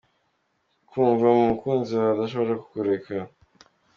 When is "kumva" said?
0.89-1.25